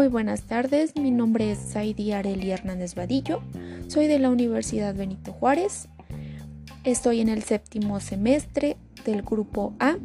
Muy 0.00 0.08
buenas 0.08 0.44
tardes, 0.44 0.96
mi 0.96 1.10
nombre 1.10 1.52
es 1.52 1.58
Saidi 1.58 2.12
Areli 2.12 2.52
Hernández 2.52 2.94
Vadillo, 2.94 3.42
soy 3.86 4.06
de 4.06 4.18
la 4.18 4.30
Universidad 4.30 4.94
Benito 4.94 5.34
Juárez, 5.34 5.88
estoy 6.84 7.20
en 7.20 7.28
el 7.28 7.42
séptimo 7.42 8.00
semestre 8.00 8.78
del 9.04 9.20
grupo 9.20 9.74
A 9.78 9.98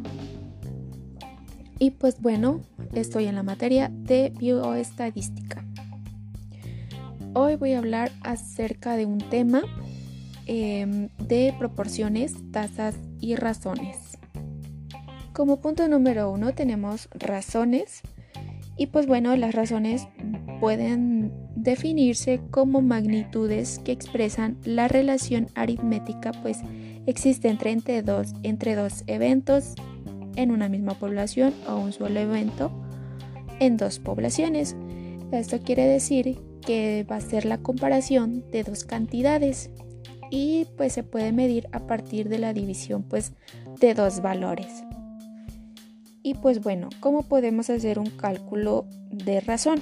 y 1.79 1.91
pues 1.91 2.21
bueno, 2.21 2.59
estoy 2.93 3.27
en 3.27 3.35
la 3.35 3.43
materia 3.43 3.89
de 3.89 4.33
bioestadística. 4.37 5.63
Hoy 7.33 7.55
voy 7.55 7.71
a 7.71 7.77
hablar 7.77 8.11
acerca 8.21 8.97
de 8.97 9.05
un 9.05 9.19
tema 9.19 9.61
em, 10.45 11.07
de 11.19 11.55
proporciones, 11.57 12.33
tasas 12.51 12.95
y 13.21 13.37
razones. 13.37 13.95
Como 15.31 15.61
punto 15.61 15.87
número 15.87 16.29
uno 16.31 16.53
tenemos 16.53 17.07
razones 17.13 18.01
y 18.77 18.87
pues 18.87 19.07
bueno, 19.07 19.35
las 19.35 19.55
razones 19.55 20.07
pueden 20.59 21.31
definirse 21.55 22.41
como 22.51 22.81
magnitudes 22.81 23.79
que 23.79 23.91
expresan 23.91 24.57
la 24.63 24.87
relación 24.87 25.47
aritmética 25.55 26.31
pues 26.31 26.59
existente 27.05 27.69
entre 27.71 28.01
dos, 28.01 28.33
entre 28.43 28.75
dos 28.75 29.03
eventos 29.07 29.75
en 30.35 30.51
una 30.51 30.69
misma 30.69 30.93
población 30.99 31.53
o 31.67 31.77
un 31.77 31.93
solo 31.93 32.19
evento 32.19 32.71
en 33.59 33.77
dos 33.77 33.99
poblaciones. 33.99 34.75
Esto 35.31 35.59
quiere 35.59 35.85
decir 35.85 36.39
que 36.61 37.05
va 37.09 37.17
a 37.17 37.21
ser 37.21 37.45
la 37.45 37.57
comparación 37.57 38.43
de 38.51 38.63
dos 38.63 38.83
cantidades 38.83 39.71
y 40.29 40.67
pues 40.77 40.93
se 40.93 41.03
puede 41.03 41.31
medir 41.31 41.67
a 41.71 41.87
partir 41.87 42.29
de 42.29 42.39
la 42.39 42.53
división 42.53 43.03
pues 43.03 43.33
de 43.79 43.93
dos 43.93 44.21
valores. 44.21 44.83
Y 46.25 46.33
pues 46.33 46.59
bueno, 46.63 46.89
¿cómo 47.01 47.21
podemos 47.21 47.69
hacer 47.69 47.99
un 47.99 48.09
cálculo 48.09 48.87
de 49.11 49.41
razón? 49.41 49.79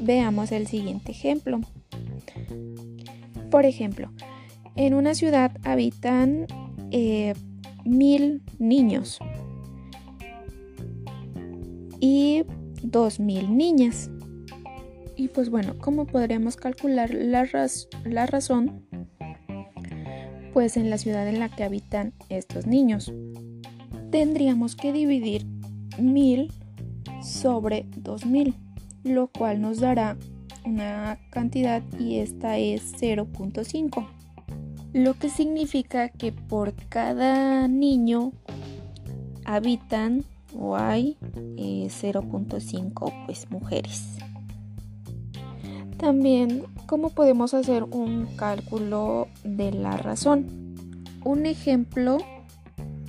Veamos 0.00 0.50
el 0.50 0.66
siguiente 0.66 1.12
ejemplo. 1.12 1.60
Por 3.52 3.64
ejemplo, 3.64 4.10
en 4.74 4.94
una 4.94 5.14
ciudad 5.14 5.52
habitan 5.62 6.48
eh, 6.90 7.34
mil 7.84 8.42
niños 8.58 9.20
y 12.00 12.42
dos 12.82 13.20
mil 13.20 13.56
niñas. 13.56 14.10
Y 15.14 15.28
pues 15.28 15.50
bueno, 15.50 15.76
¿cómo 15.78 16.04
podríamos 16.04 16.56
calcular 16.56 17.14
la, 17.14 17.48
la 18.04 18.26
razón? 18.26 18.88
Pues 20.52 20.76
en 20.76 20.90
la 20.90 20.98
ciudad 20.98 21.28
en 21.28 21.38
la 21.38 21.48
que 21.48 21.62
habitan 21.62 22.12
estos 22.28 22.66
niños. 22.66 23.12
Tendríamos 24.14 24.76
que 24.76 24.92
dividir 24.92 25.44
1000 25.98 26.52
sobre 27.20 27.84
2000, 27.96 28.54
lo 29.02 29.26
cual 29.26 29.60
nos 29.60 29.80
dará 29.80 30.16
una 30.64 31.18
cantidad 31.30 31.82
y 31.98 32.18
esta 32.18 32.56
es 32.56 32.94
0.5. 33.02 34.06
Lo 34.92 35.14
que 35.14 35.28
significa 35.28 36.10
que 36.10 36.30
por 36.30 36.74
cada 36.88 37.66
niño 37.66 38.30
habitan 39.44 40.22
o 40.56 40.76
hay 40.76 41.16
0.5 41.56 43.08
eh, 43.08 43.12
pues 43.26 43.50
mujeres. 43.50 44.18
También, 45.96 46.62
¿cómo 46.86 47.10
podemos 47.10 47.52
hacer 47.52 47.82
un 47.82 48.26
cálculo 48.36 49.26
de 49.42 49.72
la 49.72 49.96
razón? 49.96 50.76
Un 51.24 51.46
ejemplo 51.46 52.18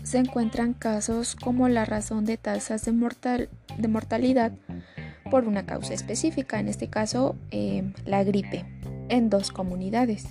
se 0.05 0.19
encuentran 0.19 0.73
casos 0.73 1.35
como 1.35 1.67
la 1.67 1.83
razón 1.83 2.25
de 2.25 2.37
tasas 2.37 2.85
de, 2.85 2.91
mortalidad 3.87 4.51
por 5.31 5.47
una 5.47 5.65
causa 5.65 5.93
específica, 5.93 6.59
en 6.59 6.67
este 6.67 6.87
caso 6.87 7.35
eh, 7.49 7.91
la 8.05 8.23
gripe, 8.23 8.65
en 9.09 9.29
dos 9.29 9.51
comunidades. 9.51 10.27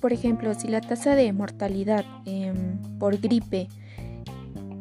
Por 0.00 0.14
ejemplo, 0.14 0.54
si 0.54 0.68
la 0.68 0.80
tasa 0.80 1.14
de 1.14 1.32
mortalidad 1.34 2.04
em, 2.24 2.78
por 2.98 3.20
gripe 3.20 3.68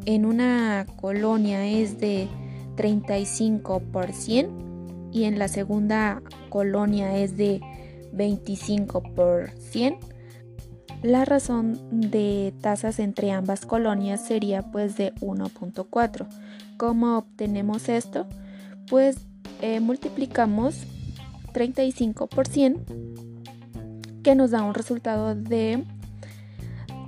en 0.06 0.26
una 0.26 0.86
colonia 0.96 1.68
es 1.68 2.00
de 2.00 2.30
35 2.78 3.82
por 3.92 4.14
100, 4.14 4.70
y 5.12 5.26
en 5.26 5.38
la 5.38 5.50
segunda 5.50 6.22
colonia 6.50 7.18
es 7.18 7.36
de 7.36 7.60
25 8.14 9.04
por 9.16 9.50
100. 9.52 9.98
La 11.02 11.24
razón 11.24 11.80
de 11.92 12.54
tasas 12.60 13.00
entre 13.00 13.32
ambas 13.32 13.66
colonias 13.66 14.26
sería 14.26 14.64
pues 14.64 14.98
de 14.98 15.14
1.4. 15.16 16.28
¿Cómo 16.76 17.18
obtenemos 17.18 17.88
esto? 17.88 18.28
Pues 18.90 19.18
eh, 19.62 19.80
multiplicamos 19.80 20.76
35 21.54 22.28
por 22.28 22.48
100 22.48 22.84
que 24.24 24.36
nos 24.36 24.52
da 24.52 24.62
un 24.64 24.74
resultado 24.74 25.36
de 25.36 25.86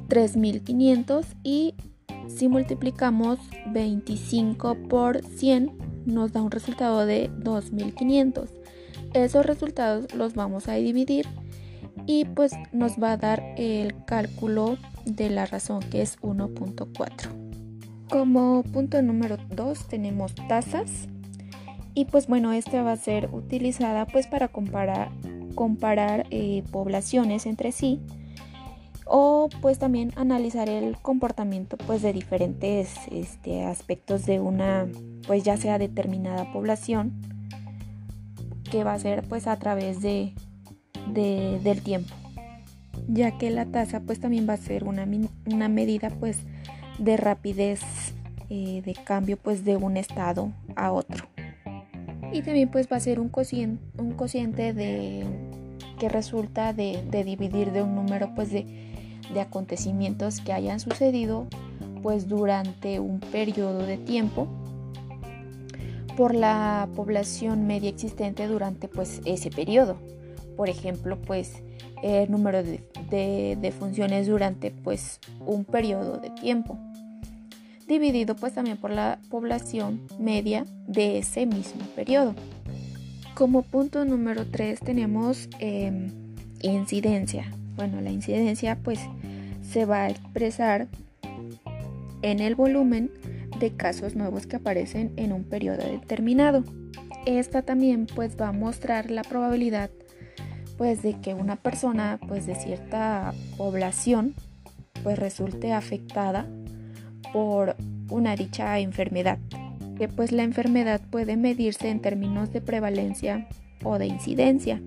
3500 0.08 1.26
y 1.44 1.76
si 2.28 2.48
multiplicamos 2.48 3.40
25 3.74 4.76
por 4.88 5.22
100 5.22 6.06
nos 6.06 6.32
da 6.32 6.42
un 6.42 6.52
resultado 6.52 7.06
de 7.06 7.30
2500. 7.40 8.50
Esos 9.14 9.46
resultados 9.46 10.14
los 10.14 10.34
vamos 10.34 10.70
a 10.70 10.76
dividir 10.76 11.28
y 12.06 12.26
pues 12.26 12.54
nos 12.72 13.02
va 13.02 13.14
a 13.14 13.18
dar 13.18 13.44
el 13.58 13.94
cálculo 14.06 14.78
de 15.06 15.30
la 15.30 15.46
razón 15.46 15.82
que 15.90 16.02
es 16.02 16.20
1.4. 16.20 18.08
Como 18.10 18.64
punto 18.64 19.02
número 19.02 19.38
2 19.56 19.88
tenemos 19.88 20.36
tasas 20.48 21.08
y 21.94 22.06
pues 22.06 22.28
bueno, 22.28 22.54
esta 22.54 22.84
va 22.84 22.94
a 22.94 22.98
ser 22.98 23.30
utilizada 23.32 24.06
pues 24.06 24.28
para 24.28 24.48
comparar, 24.48 25.10
comparar 25.56 26.26
eh, 26.32 26.64
poblaciones 26.72 27.46
entre 27.46 27.72
sí 27.72 28.00
o 29.06 29.50
pues 29.62 29.78
también 29.78 30.14
analizar 30.16 30.70
el 30.70 30.98
comportamiento 30.98 31.78
pues 31.78 32.02
de 32.02 32.14
diferentes 32.14 32.94
este, 33.12 33.66
aspectos 33.66 34.26
de 34.26 34.40
una 34.40 34.88
pues 35.28 35.44
ya 35.44 35.58
sea 35.58 35.78
determinada 35.78 36.52
población 36.54 37.12
que 38.72 38.86
va 38.86 38.94
a 38.94 39.00
ser 39.00 39.28
pues 39.28 39.48
a 39.48 39.58
través 39.58 40.02
de, 40.02 40.34
del 41.08 41.82
tiempo 41.82 42.14
ya 43.08 43.38
que 43.38 43.50
la 43.50 43.66
tasa 43.66 44.02
pues 44.02 44.20
también 44.20 44.48
va 44.48 44.54
a 44.54 44.58
ser 44.58 44.84
una, 44.84 45.08
una 45.46 45.68
medida 45.70 46.10
pues 46.10 46.40
de 47.00 47.18
rapidez 47.18 47.82
eh, 48.50 48.82
de 48.86 48.94
cambio 48.94 49.38
pues 49.38 49.66
de 49.66 49.78
un 49.78 49.98
estado 49.98 50.52
a 50.76 50.92
otro 50.92 51.28
y 52.32 52.42
también 52.44 52.70
pues 52.70 52.88
va 52.90 52.98
a 52.98 53.00
ser 53.02 53.20
un 53.20 53.30
cociente, 53.30 53.84
un 53.98 54.14
cociente 54.14 54.74
de 54.74 55.26
que 56.00 56.08
resulta 56.10 56.74
de, 56.74 57.04
de 57.10 57.24
dividir 57.24 57.72
de 57.72 57.82
un 57.84 57.96
número 57.96 58.34
pues 58.36 58.52
de 58.52 58.92
de 59.34 59.42
acontecimientos 59.42 60.42
que 60.42 60.54
hayan 60.54 60.80
sucedido 60.80 61.48
pues 62.04 62.28
durante 62.28 63.00
un 63.00 63.20
periodo 63.20 63.86
de 63.86 63.98
tiempo 63.98 64.48
por 66.18 66.36
la 66.36 66.90
población 66.96 67.68
media 67.68 67.90
existente 67.90 68.48
durante 68.48 68.88
pues 68.88 69.22
ese 69.26 69.50
periodo. 69.50 69.98
Por 70.62 70.70
ejemplo, 70.70 71.18
pues 71.20 71.54
el 72.04 72.30
número 72.30 72.62
de, 72.62 72.84
de, 73.60 73.72
funciones 73.72 74.28
durante 74.28 74.70
pues 74.70 75.20
un 75.44 75.66
periodo 75.66 76.18
de 76.18 76.30
tiempo 76.30 76.78
dividido 77.88 78.36
pues 78.36 78.54
también 78.54 78.78
por 78.78 78.92
la 78.92 79.18
población 79.32 80.02
media 80.20 80.68
de 80.86 81.18
ese 81.18 81.48
mismo 81.48 81.82
periodo. 81.96 82.36
Como 83.34 83.64
punto 83.64 84.06
número 84.06 84.46
3 84.46 84.82
tenemos 84.82 85.50
em, 85.58 86.12
incidencia. 86.62 87.52
Bueno, 87.76 88.00
la 88.00 88.12
incidencia 88.12 88.78
pues 88.84 89.00
se 89.68 89.86
va 89.86 90.04
a 90.04 90.10
expresar 90.12 90.88
en 92.22 92.40
el 92.40 92.54
volumen 92.54 93.10
de 93.60 93.72
casos 93.72 94.16
nuevos 94.16 94.46
que 94.46 94.58
aparecen 94.58 95.12
en 95.16 95.34
un 95.34 95.44
periodo 95.44 95.78
determinado. 95.78 96.64
Esta 97.26 97.64
también 97.64 98.06
pues 98.06 98.40
va 98.40 98.50
a 98.50 98.52
mostrar 98.52 99.10
la 99.10 99.24
probabilidad 99.24 99.90
pues 100.82 101.04
de 101.04 101.14
que 101.14 101.36
una 101.36 101.58
persona 101.58 102.20
pues 102.28 102.48
de 102.48 102.56
cierta 102.56 103.36
población 103.56 104.34
pues 105.04 105.20
resulte 105.20 105.74
afectada 105.74 106.48
por 107.32 107.76
una 108.10 108.36
dicha 108.36 108.80
enfermedad. 108.80 109.38
Que 109.96 110.08
pues 110.08 110.32
la 110.32 110.42
enfermedad 110.42 111.00
puede 111.12 111.38
medirse 111.38 111.92
en 111.92 112.00
términos 112.00 112.52
de 112.52 112.62
prevalencia 112.62 113.48
o 113.84 114.00
de 114.00 114.08
incidencia. 114.08 114.82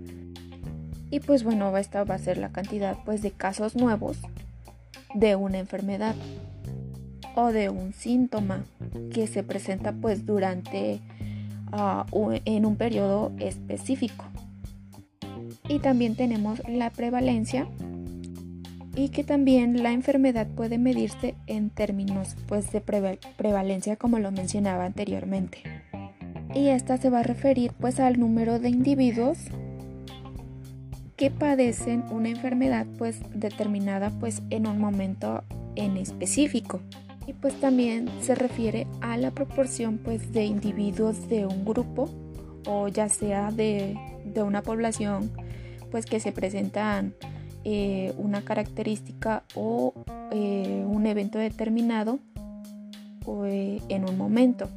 Y 1.12 1.20
pues 1.20 1.44
bueno, 1.44 1.76
esta 1.76 2.02
va 2.02 2.16
a 2.16 2.18
ser 2.18 2.38
la 2.38 2.48
cantidad 2.48 2.98
pues 3.04 3.22
de 3.22 3.30
casos 3.30 3.76
nuevos 3.76 4.18
de 5.14 5.36
una 5.36 5.60
enfermedad 5.60 6.16
o 7.36 7.52
de 7.52 7.68
un 7.70 7.92
síntoma 7.92 8.64
que 9.12 9.28
se 9.28 9.44
presenta 9.44 9.92
pues 9.92 10.26
durante 10.26 10.98
ah, 11.70 12.04
en 12.46 12.66
un 12.66 12.74
periodo 12.74 13.30
específico. 13.38 14.24
Y 15.74 15.80
también 15.80 16.14
tenemos 16.14 16.62
la 16.68 16.90
prevalencia 16.90 17.66
y 18.94 19.08
que 19.08 19.24
también 19.24 19.82
la 19.82 19.90
enfermedad 19.90 20.46
puede 20.46 20.78
medirse 20.78 21.34
en 21.48 21.68
términos 21.68 22.36
pues 22.46 22.70
de 22.70 22.80
prevalencia 22.80 23.96
como 23.96 24.20
lo 24.20 24.30
mencionaba 24.30 24.84
anteriormente. 24.84 25.58
y 26.54 26.68
esta 26.68 26.96
se 26.96 27.10
va 27.10 27.18
a 27.18 27.22
referir 27.24 27.72
pues 27.80 27.98
al 27.98 28.20
número 28.20 28.60
de 28.60 28.68
individuos 28.68 29.38
que 31.16 31.32
padecen 31.32 32.04
una 32.12 32.28
enfermedad 32.28 32.86
pues 32.96 33.18
determinada 33.34 34.12
pues 34.20 34.42
en 34.50 34.68
un 34.68 34.78
momento 34.78 35.42
en 35.74 35.96
específico 35.96 36.82
y 37.26 37.32
pues 37.32 37.58
también 37.58 38.08
se 38.20 38.36
refiere 38.36 38.86
a 39.00 39.16
la 39.16 39.32
proporción 39.32 39.98
pues 39.98 40.32
de 40.32 40.44
individuos 40.44 41.28
de 41.28 41.46
un 41.46 41.64
grupo 41.64 42.08
o 42.66 42.88
ya 42.88 43.08
sea 43.08 43.50
de, 43.50 43.96
una 44.36 44.62
población 44.62 45.30
pues 45.94 46.06
que 46.06 46.18
se 46.18 46.32
presentan 46.32 47.14
eh, 47.62 48.12
una 48.18 48.42
característica 48.42 49.44
o 49.54 49.94
eh, 50.32 50.84
un 50.88 51.06
evento 51.06 51.38
determinado 51.38 52.18
eh, 53.46 53.80
en 53.88 54.08
un 54.08 54.18
momento. 54.18 54.68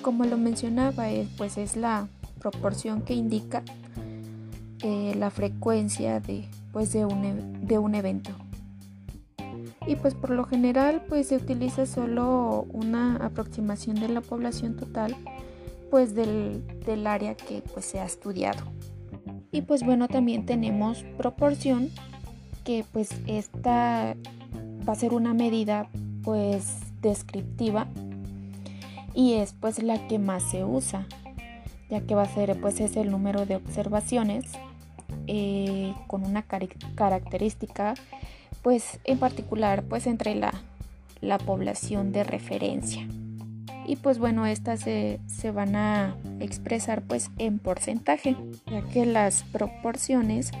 Como 0.00 0.22
lo 0.22 0.38
mencionaba, 0.38 1.06
pues 1.36 1.58
es 1.58 1.74
la 1.74 2.06
proporción 2.38 3.02
que 3.02 3.14
indica 3.14 3.64
la 5.16 5.30
frecuencia 5.30 6.20
de, 6.20 6.44
pues 6.70 6.92
de, 6.92 7.04
un, 7.04 7.24
e, 7.24 7.34
de 7.66 7.78
un 7.78 7.96
evento 7.96 8.30
y 9.88 9.96
pues 9.96 10.14
por 10.14 10.30
lo 10.30 10.44
general 10.44 11.02
pues 11.08 11.26
se 11.26 11.36
utiliza 11.36 11.86
solo 11.86 12.66
una 12.72 13.16
aproximación 13.16 13.96
de 13.96 14.08
la 14.08 14.20
población 14.20 14.76
total 14.76 15.16
pues 15.90 16.14
del, 16.14 16.62
área 17.04 17.34
que 17.34 17.62
pues 17.74 17.84
se 17.84 17.98
ha 17.98 18.06
estudiado 18.06 18.62
y 19.52 19.62
pues 19.62 19.84
bueno 19.84 20.08
también 20.08 20.46
tenemos 20.46 21.04
proporción 21.16 21.90
que 22.64 22.84
pues 22.90 23.10
esta 23.26 24.16
va 24.88 24.92
a 24.92 24.96
ser 24.96 25.12
una 25.12 25.34
medida 25.34 25.88
pues 26.24 26.78
descriptiva 27.00 27.86
y 29.14 29.34
es 29.34 29.52
pues 29.52 29.82
la 29.82 30.08
que 30.08 30.18
más 30.18 30.42
se 30.50 30.64
usa 30.64 31.06
ya 31.90 32.00
que 32.00 32.14
va 32.14 32.22
a 32.22 32.34
ser 32.34 32.60
pues 32.60 32.80
es 32.80 32.96
el 32.96 33.10
número 33.10 33.46
de 33.46 33.56
observaciones 33.56 34.46
eh, 35.26 35.94
con 36.06 36.24
una 36.24 36.42
característica 36.42 37.94
pues 38.62 39.00
en 39.04 39.18
particular 39.18 39.82
pues 39.82 40.06
entre 40.06 40.34
la, 40.34 40.52
población 41.44 42.12
de 42.12 42.24
referencia. 42.24 43.06
Y 43.86 43.96
pues 43.96 44.18
bueno, 44.18 44.46
estas 44.46 44.80
se, 44.80 45.18
van 45.52 45.74
a 45.74 46.16
expresar 46.40 47.02
pues 47.02 47.30
en 47.38 47.58
porcentaje, 47.58 48.36
ya 48.70 48.82
que 48.82 49.06
las 49.06 49.42
proporciones 49.44 50.52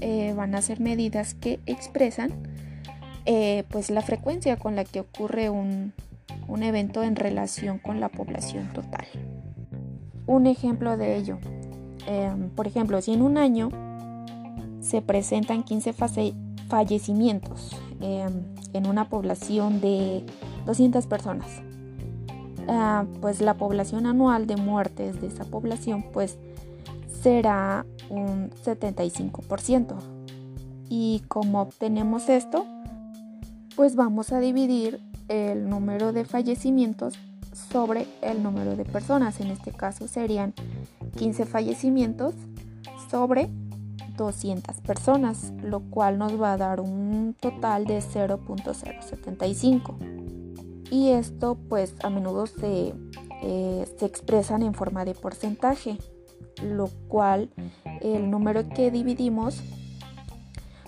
eh, 0.00 0.32
van 0.36 0.54
a 0.54 0.62
ser 0.62 0.80
medidas 0.80 1.34
que 1.34 1.60
expresan 1.66 2.32
eh, 3.24 3.64
pues 3.68 3.90
la 3.90 4.02
frecuencia 4.02 4.56
con 4.56 4.74
la 4.74 4.84
que 4.84 5.00
ocurre 5.00 5.50
un, 5.50 5.92
evento 6.62 7.02
en 7.02 7.16
relación 7.16 7.78
con 7.78 8.00
la 8.00 8.08
población 8.08 8.68
total. 8.74 9.06
Un 10.26 10.46
ejemplo 10.46 10.96
de 10.96 11.16
ello, 11.16 11.38
em, 12.06 12.50
por 12.50 12.66
ejemplo, 12.66 13.00
si 13.00 13.12
en 13.14 13.22
un 13.22 13.38
año 13.38 13.70
se 14.80 15.02
presentan 15.02 15.62
15 15.62 15.92
fases 15.92 16.34
fallecimientos 16.68 17.76
em, 18.00 18.44
en 18.72 18.86
una 18.86 19.08
población 19.08 19.80
de 19.80 20.24
200 20.66 21.06
personas. 21.06 21.62
Ah, 22.68 23.04
pues 23.20 23.40
la 23.40 23.54
población 23.54 24.06
anual 24.06 24.46
de 24.46 24.56
muertes 24.56 25.20
de 25.20 25.26
esa 25.26 25.44
población 25.44 26.04
pues 26.12 26.38
será 27.22 27.86
un 28.10 28.50
75%. 28.64 29.94
Y 30.88 31.22
como 31.28 31.62
obtenemos 31.62 32.28
esto, 32.28 32.66
pues 33.76 33.96
vamos 33.96 34.32
a 34.32 34.40
dividir 34.40 35.00
el 35.28 35.68
número 35.68 36.12
de 36.12 36.24
fallecimientos 36.24 37.14
sobre 37.70 38.06
el 38.20 38.42
número 38.42 38.76
de 38.76 38.84
personas. 38.84 39.40
En 39.40 39.50
este 39.50 39.72
caso 39.72 40.08
serían 40.08 40.52
15 41.16 41.46
fallecimientos 41.46 42.34
sobre 43.10 43.48
200 44.16 44.80
personas, 44.80 45.52
lo 45.62 45.80
cual 45.80 46.18
nos 46.18 46.40
va 46.40 46.52
a 46.52 46.56
dar 46.56 46.80
un 46.80 47.34
total 47.40 47.86
de 47.86 48.00
0.075. 48.00 50.21
Y 50.92 51.08
esto 51.08 51.56
pues 51.70 51.94
a 52.02 52.10
menudo 52.10 52.46
se, 52.46 52.92
eh, 53.42 53.86
se 53.98 54.04
expresan 54.04 54.62
en 54.62 54.74
forma 54.74 55.06
de 55.06 55.14
porcentaje, 55.14 55.96
lo 56.62 56.88
cual 57.08 57.48
el 58.02 58.30
número 58.30 58.68
que 58.68 58.90
dividimos 58.90 59.62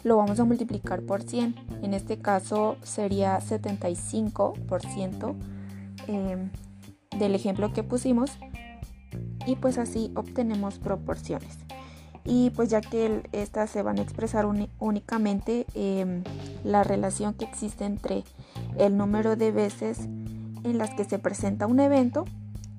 lo 0.02 0.18
vamos 0.18 0.38
a 0.40 0.44
multiplicar 0.44 1.00
por 1.00 1.22
100. 1.22 1.54
En 1.82 1.94
este 1.94 2.18
caso 2.18 2.76
sería 2.82 3.38
75% 3.40 5.36
em, 6.06 6.50
del 7.18 7.34
ejemplo 7.34 7.72
que 7.72 7.82
pusimos 7.82 8.32
y 9.46 9.56
pues 9.56 9.78
así 9.78 10.12
obtenemos 10.16 10.78
proporciones 10.78 11.63
y 12.24 12.50
pues 12.50 12.70
ya 12.70 12.80
que 12.80 13.22
estas 13.32 13.70
se 13.70 13.82
van 13.82 13.98
a 13.98 14.02
expresar 14.02 14.46
únicamente 14.78 15.66
em, 15.74 16.22
la 16.64 16.82
relación 16.82 17.34
que 17.34 17.44
existe 17.44 17.84
entre 17.84 18.24
el 18.78 18.96
número 18.96 19.36
de 19.36 19.52
veces 19.52 20.00
en 20.64 20.78
las 20.78 20.90
que 20.90 21.04
se 21.04 21.18
presenta 21.18 21.66
un 21.66 21.80
evento 21.80 22.24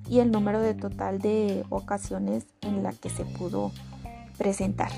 y 0.08 0.18
el 0.18 0.30
número 0.30 0.60
de 0.60 0.74
total 0.74 1.20
de 1.20 1.64
ocasiones 1.68 2.46
en 2.62 2.82
la 2.82 2.92
que 2.92 3.08
se 3.08 3.24
pudo 3.24 3.72
presentar. 4.36 4.90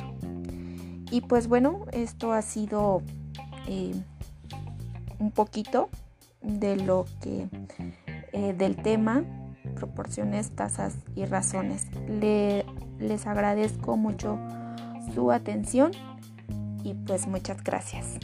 Y 1.10 1.22
pues 1.22 1.48
bueno, 1.48 1.84
esto 1.92 2.32
ha 2.32 2.42
sido 2.42 3.02
em, 3.66 4.02
un 5.18 5.30
poquito 5.30 5.88
de 6.42 6.76
lo 6.76 7.06
que 7.20 7.48
eh, 8.32 8.54
del 8.54 8.76
tema 8.76 9.24
proporciones, 9.68 10.50
tasas 10.50 10.96
y 11.14 11.24
razones. 11.24 11.86
Le 12.08 12.64
les 12.98 13.26
agradezco 13.26 13.96
mucho 13.96 14.38
su 15.14 15.30
atención 15.30 15.92
y 16.82 16.94
pues 16.94 17.26
muchas 17.26 17.62
gracias. 17.62 18.18